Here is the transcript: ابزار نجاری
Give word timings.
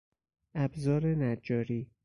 ابزار 0.55 1.05
نجاری 1.05 1.91